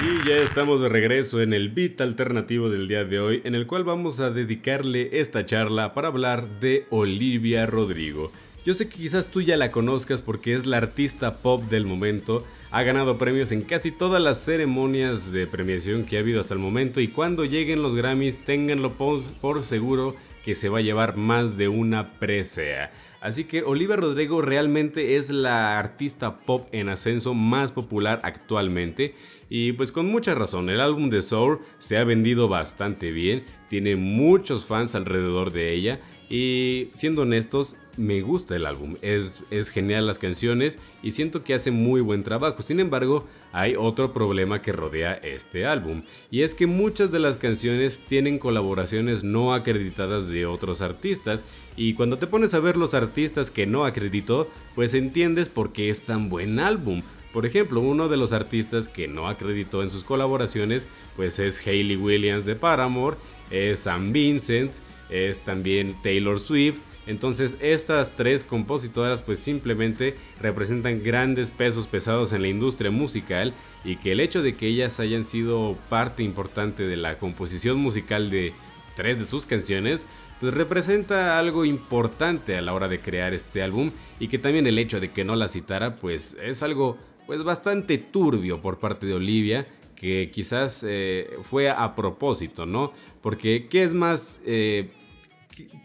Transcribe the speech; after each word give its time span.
Y 0.00 0.28
ya 0.28 0.36
estamos 0.36 0.80
de 0.80 0.88
regreso 0.88 1.42
en 1.42 1.52
el 1.52 1.68
beat 1.68 2.00
alternativo 2.00 2.70
del 2.70 2.88
día 2.88 3.04
de 3.04 3.20
hoy, 3.20 3.42
en 3.44 3.54
el 3.54 3.66
cual 3.66 3.84
vamos 3.84 4.20
a 4.20 4.30
dedicarle 4.30 5.20
esta 5.20 5.44
charla 5.44 5.92
para 5.92 6.08
hablar 6.08 6.60
de 6.60 6.86
Olivia 6.90 7.66
Rodrigo. 7.66 8.32
Yo 8.64 8.74
sé 8.74 8.88
que 8.88 8.96
quizás 8.96 9.28
tú 9.28 9.42
ya 9.42 9.56
la 9.56 9.70
conozcas 9.70 10.22
porque 10.22 10.54
es 10.54 10.66
la 10.66 10.78
artista 10.78 11.38
pop 11.38 11.62
del 11.64 11.84
momento, 11.84 12.44
ha 12.70 12.82
ganado 12.82 13.18
premios 13.18 13.52
en 13.52 13.62
casi 13.62 13.90
todas 13.90 14.22
las 14.22 14.42
ceremonias 14.42 15.30
de 15.30 15.46
premiación 15.46 16.04
que 16.04 16.16
ha 16.16 16.20
habido 16.20 16.40
hasta 16.40 16.54
el 16.54 16.60
momento 16.60 17.00
y 17.00 17.08
cuando 17.08 17.44
lleguen 17.44 17.82
los 17.82 17.94
Grammys 17.94 18.44
ténganlo 18.44 18.92
por 18.92 19.62
seguro 19.62 20.16
que 20.44 20.54
se 20.54 20.68
va 20.68 20.78
a 20.78 20.82
llevar 20.82 21.16
más 21.16 21.56
de 21.56 21.68
una 21.68 22.14
presea. 22.18 22.90
Así 23.22 23.44
que 23.44 23.62
Olivia 23.62 23.94
Rodrigo 23.94 24.42
realmente 24.42 25.14
es 25.14 25.30
la 25.30 25.78
artista 25.78 26.38
pop 26.38 26.66
en 26.72 26.88
ascenso 26.88 27.34
más 27.34 27.70
popular 27.70 28.20
actualmente. 28.24 29.14
Y 29.48 29.72
pues 29.74 29.92
con 29.92 30.06
mucha 30.06 30.34
razón, 30.34 30.68
el 30.70 30.80
álbum 30.80 31.08
de 31.08 31.22
Soul 31.22 31.60
se 31.78 31.98
ha 31.98 32.04
vendido 32.04 32.48
bastante 32.48 33.12
bien, 33.12 33.44
tiene 33.70 33.94
muchos 33.94 34.64
fans 34.64 34.96
alrededor 34.96 35.52
de 35.52 35.72
ella. 35.72 36.00
Y 36.28 36.88
siendo 36.94 37.22
honestos, 37.22 37.76
me 37.96 38.22
gusta 38.22 38.56
el 38.56 38.66
álbum, 38.66 38.96
es, 39.02 39.40
es 39.50 39.70
genial 39.70 40.06
las 40.06 40.18
canciones 40.18 40.78
y 41.02 41.10
siento 41.10 41.44
que 41.44 41.54
hace 41.54 41.70
muy 41.70 42.00
buen 42.00 42.22
trabajo. 42.22 42.62
Sin 42.62 42.80
embargo, 42.80 43.26
hay 43.52 43.74
otro 43.76 44.12
problema 44.12 44.62
que 44.62 44.72
rodea 44.72 45.14
este 45.14 45.66
álbum 45.66 46.02
y 46.30 46.42
es 46.42 46.54
que 46.54 46.66
muchas 46.66 47.12
de 47.12 47.20
las 47.20 47.36
canciones 47.36 48.00
tienen 48.08 48.38
colaboraciones 48.38 49.24
no 49.24 49.52
acreditadas 49.54 50.28
de 50.28 50.46
otros 50.46 50.80
artistas 50.80 51.44
y 51.76 51.94
cuando 51.94 52.18
te 52.18 52.26
pones 52.26 52.54
a 52.54 52.60
ver 52.60 52.76
los 52.76 52.94
artistas 52.94 53.50
que 53.50 53.66
no 53.66 53.84
acreditó, 53.84 54.48
pues 54.74 54.94
entiendes 54.94 55.48
por 55.48 55.72
qué 55.72 55.90
es 55.90 56.00
tan 56.00 56.28
buen 56.28 56.58
álbum. 56.58 57.02
Por 57.32 57.46
ejemplo, 57.46 57.80
uno 57.80 58.08
de 58.08 58.18
los 58.18 58.32
artistas 58.32 58.88
que 58.88 59.08
no 59.08 59.26
acreditó 59.26 59.82
en 59.82 59.88
sus 59.88 60.04
colaboraciones, 60.04 60.86
pues 61.16 61.38
es 61.38 61.66
Hayley 61.66 61.96
Williams 61.96 62.44
de 62.44 62.54
Paramore, 62.54 63.16
es 63.50 63.80
Sam 63.80 64.12
Vincent, 64.12 64.72
es 65.08 65.38
también 65.40 65.96
Taylor 66.02 66.38
Swift. 66.38 66.80
Entonces 67.06 67.56
estas 67.60 68.14
tres 68.14 68.44
compositoras 68.44 69.20
pues 69.20 69.38
simplemente 69.38 70.16
representan 70.40 71.02
grandes 71.02 71.50
pesos 71.50 71.86
pesados 71.86 72.32
en 72.32 72.42
la 72.42 72.48
industria 72.48 72.90
musical 72.90 73.54
y 73.84 73.96
que 73.96 74.12
el 74.12 74.20
hecho 74.20 74.42
de 74.42 74.54
que 74.54 74.68
ellas 74.68 75.00
hayan 75.00 75.24
sido 75.24 75.76
parte 75.88 76.22
importante 76.22 76.84
de 76.84 76.96
la 76.96 77.18
composición 77.18 77.78
musical 77.78 78.30
de 78.30 78.52
tres 78.94 79.18
de 79.18 79.26
sus 79.26 79.46
canciones 79.46 80.06
pues 80.40 80.54
representa 80.54 81.38
algo 81.38 81.64
importante 81.64 82.56
a 82.56 82.62
la 82.62 82.72
hora 82.72 82.88
de 82.88 83.00
crear 83.00 83.34
este 83.34 83.62
álbum 83.62 83.90
y 84.20 84.28
que 84.28 84.38
también 84.38 84.66
el 84.66 84.78
hecho 84.78 85.00
de 85.00 85.10
que 85.10 85.24
no 85.24 85.34
la 85.34 85.48
citara 85.48 85.96
pues 85.96 86.36
es 86.42 86.62
algo 86.62 86.98
pues 87.26 87.42
bastante 87.42 87.98
turbio 87.98 88.60
por 88.60 88.78
parte 88.78 89.06
de 89.06 89.14
Olivia, 89.14 89.66
que 89.96 90.30
quizás 90.32 90.84
eh, 90.86 91.30
fue 91.44 91.70
a 91.70 91.94
propósito, 91.94 92.66
¿no? 92.66 92.92
Porque, 93.20 93.68
¿qué 93.70 93.84
es 93.84 93.94
más? 93.94 94.40
Eh, 94.44 94.90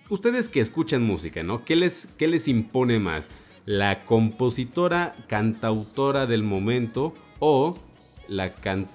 ustedes 0.10 0.50
que 0.50 0.60
escuchan 0.60 1.04
música, 1.04 1.44
¿no? 1.44 1.64
¿Qué 1.64 1.76
les, 1.76 2.08
qué 2.18 2.28
les 2.28 2.48
impone 2.48 3.00
más? 3.00 3.30
¿La 3.66 4.06
compositora, 4.06 5.16
cantautora 5.28 6.26
del 6.26 6.44
momento 6.44 7.14
o 7.40 7.78
la, 8.28 8.54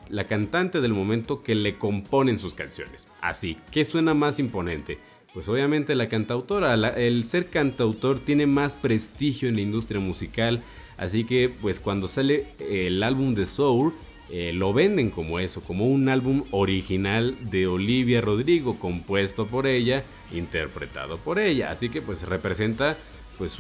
la 0.08 0.26
cantante 0.26 0.80
del 0.80 0.94
momento 0.94 1.42
que 1.42 1.54
le 1.54 1.76
componen 1.78 2.38
sus 2.38 2.54
canciones? 2.54 3.08
Así, 3.20 3.58
¿qué 3.70 3.84
suena 3.84 4.14
más 4.14 4.38
imponente? 4.38 4.98
Pues 5.34 5.48
obviamente 5.48 5.94
la 5.94 6.08
cantautora, 6.08 6.74
el 6.74 7.24
ser 7.24 7.48
cantautor 7.48 8.20
tiene 8.20 8.46
más 8.46 8.76
prestigio 8.76 9.48
en 9.48 9.56
la 9.56 9.62
industria 9.62 10.00
musical, 10.00 10.62
Así 11.02 11.24
que 11.24 11.48
pues 11.48 11.80
cuando 11.80 12.06
sale 12.06 12.46
el 12.60 13.02
álbum 13.02 13.34
de 13.34 13.44
Soul, 13.44 13.92
eh, 14.34 14.54
lo 14.54 14.72
venden 14.72 15.10
como 15.10 15.38
eso, 15.38 15.60
como 15.62 15.84
un 15.84 16.08
álbum 16.08 16.44
original 16.52 17.36
de 17.50 17.66
Olivia 17.66 18.22
Rodrigo, 18.22 18.78
compuesto 18.78 19.46
por 19.46 19.66
ella, 19.66 20.04
interpretado 20.32 21.18
por 21.18 21.38
ella. 21.38 21.70
Así 21.70 21.90
que 21.90 22.00
pues 22.00 22.22
representa 22.26 22.96
pues 23.36 23.58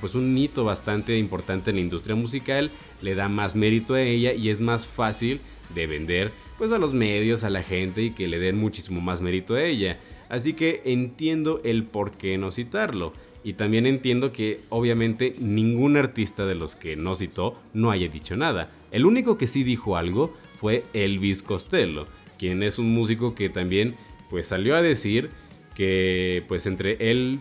pues 0.00 0.14
un 0.16 0.36
hito 0.36 0.64
bastante 0.64 1.16
importante 1.16 1.70
en 1.70 1.76
la 1.76 1.82
industria 1.82 2.16
musical, 2.16 2.72
le 3.02 3.14
da 3.14 3.28
más 3.28 3.54
mérito 3.54 3.94
a 3.94 4.02
ella 4.02 4.32
y 4.32 4.50
es 4.50 4.60
más 4.60 4.84
fácil 4.84 5.40
de 5.72 5.86
vender 5.86 6.32
pues 6.58 6.72
a 6.72 6.78
los 6.78 6.92
medios, 6.92 7.44
a 7.44 7.50
la 7.50 7.62
gente 7.62 8.02
y 8.02 8.10
que 8.10 8.26
le 8.26 8.40
den 8.40 8.58
muchísimo 8.58 9.00
más 9.00 9.20
mérito 9.20 9.54
a 9.54 9.62
ella. 9.62 10.00
Así 10.28 10.54
que 10.54 10.82
entiendo 10.86 11.60
el 11.62 11.84
por 11.84 12.10
qué 12.10 12.36
no 12.36 12.50
citarlo. 12.50 13.12
Y 13.44 13.52
también 13.52 13.86
entiendo 13.86 14.32
que 14.32 14.62
obviamente 14.70 15.36
ningún 15.38 15.98
artista 15.98 16.46
de 16.46 16.54
los 16.54 16.74
que 16.74 16.96
no 16.96 17.14
citó 17.14 17.60
no 17.74 17.90
haya 17.90 18.08
dicho 18.08 18.36
nada. 18.36 18.72
El 18.94 19.06
único 19.06 19.36
que 19.36 19.48
sí 19.48 19.64
dijo 19.64 19.96
algo 19.96 20.32
fue 20.60 20.84
Elvis 20.92 21.42
Costello, 21.42 22.06
quien 22.38 22.62
es 22.62 22.78
un 22.78 22.92
músico 22.94 23.34
que 23.34 23.48
también 23.48 23.96
pues 24.30 24.46
salió 24.46 24.76
a 24.76 24.82
decir 24.82 25.30
que 25.74 26.44
pues 26.46 26.64
entre 26.66 27.10
él 27.10 27.40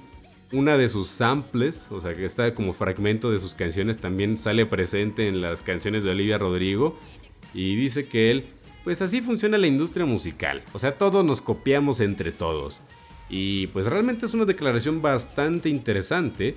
una 0.51 0.77
de 0.77 0.89
sus 0.89 1.09
samples, 1.09 1.89
o 1.91 2.01
sea 2.01 2.15
que 2.15 2.25
está 2.25 2.55
como 2.55 2.73
fragmento 2.73 3.29
de 3.29 3.37
sus 3.37 3.53
canciones 3.53 3.99
también 3.99 4.35
sale 4.35 4.65
presente 4.65 5.27
en 5.27 5.41
las 5.41 5.61
canciones 5.61 6.03
de 6.03 6.09
Olivia 6.09 6.39
Rodrigo 6.39 6.97
y 7.53 7.75
dice 7.75 8.07
que 8.07 8.31
él 8.31 8.45
pues 8.83 9.03
así 9.03 9.21
funciona 9.21 9.59
la 9.59 9.67
industria 9.67 10.07
musical, 10.07 10.63
o 10.73 10.79
sea 10.79 10.97
todos 10.97 11.23
nos 11.23 11.39
copiamos 11.39 11.99
entre 11.99 12.31
todos. 12.31 12.81
Y 13.29 13.67
pues 13.67 13.85
realmente 13.85 14.25
es 14.25 14.33
una 14.33 14.45
declaración 14.45 15.03
bastante 15.03 15.69
interesante 15.69 16.55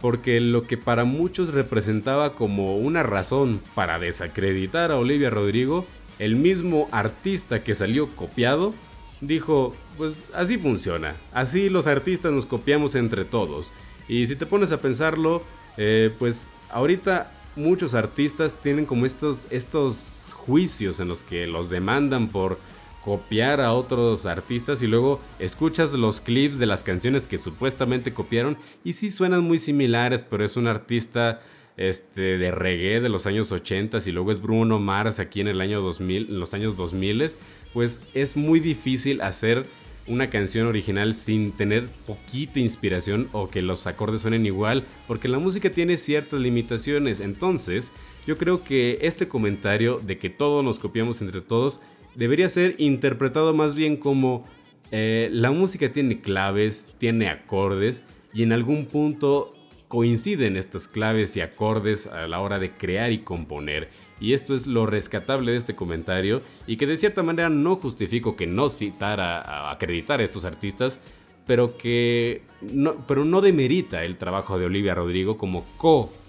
porque 0.00 0.40
lo 0.40 0.62
que 0.66 0.76
para 0.76 1.04
muchos 1.04 1.52
representaba 1.52 2.32
como 2.32 2.76
una 2.76 3.02
razón 3.02 3.60
para 3.74 3.98
desacreditar 3.98 4.90
a 4.90 4.96
Olivia 4.96 5.30
Rodrigo, 5.30 5.86
el 6.18 6.36
mismo 6.36 6.88
artista 6.90 7.62
que 7.62 7.74
salió 7.74 8.08
copiado, 8.14 8.74
dijo, 9.20 9.74
pues 9.96 10.24
así 10.34 10.58
funciona, 10.58 11.14
así 11.32 11.68
los 11.68 11.86
artistas 11.86 12.32
nos 12.32 12.46
copiamos 12.46 12.94
entre 12.94 13.24
todos. 13.24 13.72
Y 14.08 14.26
si 14.26 14.36
te 14.36 14.46
pones 14.46 14.72
a 14.72 14.80
pensarlo, 14.80 15.42
eh, 15.76 16.14
pues 16.18 16.50
ahorita 16.70 17.32
muchos 17.56 17.94
artistas 17.94 18.54
tienen 18.54 18.86
como 18.86 19.04
estos, 19.04 19.46
estos 19.50 20.34
juicios 20.34 21.00
en 21.00 21.08
los 21.08 21.22
que 21.22 21.46
los 21.46 21.68
demandan 21.68 22.28
por 22.28 22.58
copiar 23.08 23.62
a 23.62 23.72
otros 23.72 24.26
artistas 24.26 24.82
y 24.82 24.86
luego 24.86 25.18
escuchas 25.38 25.94
los 25.94 26.20
clips 26.20 26.58
de 26.58 26.66
las 26.66 26.82
canciones 26.82 27.26
que 27.26 27.38
supuestamente 27.38 28.12
copiaron 28.12 28.58
y 28.84 28.92
sí 28.92 29.10
suenan 29.10 29.44
muy 29.44 29.56
similares, 29.56 30.22
pero 30.22 30.44
es 30.44 30.58
un 30.58 30.66
artista 30.66 31.40
este, 31.78 32.36
de 32.36 32.50
reggae 32.50 33.00
de 33.00 33.08
los 33.08 33.26
años 33.26 33.50
80 33.50 33.96
y 34.04 34.12
luego 34.12 34.30
es 34.30 34.42
Bruno 34.42 34.78
Mars 34.78 35.20
aquí 35.20 35.40
en 35.40 35.48
el 35.48 35.62
año 35.62 35.80
2000, 35.80 36.26
en 36.28 36.38
los 36.38 36.52
años 36.52 36.76
2000, 36.76 37.30
pues 37.72 38.02
es 38.12 38.36
muy 38.36 38.60
difícil 38.60 39.22
hacer 39.22 39.64
una 40.06 40.28
canción 40.28 40.66
original 40.66 41.14
sin 41.14 41.52
tener 41.52 41.86
poquita 42.06 42.60
inspiración 42.60 43.30
o 43.32 43.48
que 43.48 43.62
los 43.62 43.86
acordes 43.86 44.20
suenen 44.20 44.44
igual, 44.44 44.84
porque 45.06 45.28
la 45.28 45.38
música 45.38 45.70
tiene 45.70 45.96
ciertas 45.96 46.40
limitaciones. 46.40 47.20
Entonces, 47.20 47.90
yo 48.26 48.36
creo 48.36 48.64
que 48.64 48.98
este 49.00 49.28
comentario 49.28 49.98
de 49.98 50.18
que 50.18 50.28
todos 50.28 50.62
nos 50.62 50.78
copiamos 50.78 51.22
entre 51.22 51.40
todos 51.40 51.80
debería 52.18 52.48
ser 52.48 52.74
interpretado 52.78 53.54
más 53.54 53.76
bien 53.76 53.96
como 53.96 54.44
eh, 54.90 55.28
la 55.32 55.52
música 55.52 55.92
tiene 55.92 56.20
claves, 56.20 56.84
tiene 56.98 57.28
acordes 57.28 58.02
y 58.34 58.42
en 58.42 58.52
algún 58.52 58.86
punto 58.86 59.54
coinciden 59.86 60.56
estas 60.56 60.88
claves 60.88 61.36
y 61.36 61.42
acordes 61.42 62.08
a 62.08 62.26
la 62.26 62.40
hora 62.40 62.58
de 62.58 62.70
crear 62.70 63.12
y 63.12 63.20
componer. 63.20 63.88
Y 64.18 64.32
esto 64.32 64.56
es 64.56 64.66
lo 64.66 64.84
rescatable 64.84 65.52
de 65.52 65.58
este 65.58 65.76
comentario 65.76 66.42
y 66.66 66.76
que 66.76 66.88
de 66.88 66.96
cierta 66.96 67.22
manera 67.22 67.50
no 67.50 67.76
justifico 67.76 68.34
que 68.34 68.48
no 68.48 68.68
citara 68.68 69.40
a 69.40 69.70
acreditar 69.70 70.18
a 70.18 70.24
estos 70.24 70.44
artistas, 70.44 70.98
pero 71.46 71.78
que 71.78 72.42
no, 72.60 73.06
pero 73.06 73.24
no 73.24 73.40
demerita 73.40 74.04
el 74.04 74.18
trabajo 74.18 74.58
de 74.58 74.66
Olivia 74.66 74.92
Rodrigo 74.92 75.38
como 75.38 75.64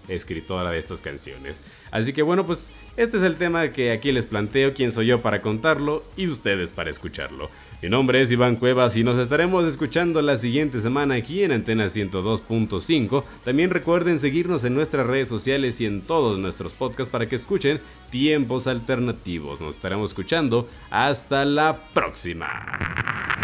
co-escritora 0.09 0.71
de 0.71 0.79
estas 0.79 1.01
canciones. 1.01 1.59
Así 1.91 2.13
que 2.13 2.21
bueno, 2.21 2.45
pues 2.45 2.71
este 2.97 3.17
es 3.17 3.23
el 3.23 3.35
tema 3.35 3.71
que 3.71 3.91
aquí 3.91 4.11
les 4.11 4.25
planteo, 4.25 4.73
quién 4.73 4.91
soy 4.91 5.07
yo 5.07 5.21
para 5.21 5.41
contarlo 5.41 6.03
y 6.17 6.27
ustedes 6.27 6.71
para 6.71 6.89
escucharlo. 6.89 7.49
Mi 7.81 7.87
nombre 7.87 8.21
es 8.21 8.29
Iván 8.29 8.57
Cuevas 8.57 8.97
y 8.97 9.05
nos 9.05 9.17
estaremos 9.17 9.65
escuchando 9.65 10.21
la 10.21 10.35
siguiente 10.35 10.81
semana 10.81 11.15
aquí 11.15 11.43
en 11.43 11.53
Antena 11.53 11.85
102.5. 11.85 13.23
También 13.45 13.69
recuerden 13.69 14.19
seguirnos 14.19 14.65
en 14.65 14.75
nuestras 14.75 15.07
redes 15.07 15.29
sociales 15.29 15.79
y 15.79 15.85
en 15.85 16.01
todos 16.01 16.37
nuestros 16.39 16.73
podcasts 16.73 17.09
para 17.09 17.25
que 17.27 17.37
escuchen 17.37 17.79
tiempos 18.09 18.67
alternativos. 18.67 19.61
Nos 19.61 19.75
estaremos 19.75 20.11
escuchando. 20.11 20.67
Hasta 20.89 21.45
la 21.45 21.79
próxima. 21.93 23.38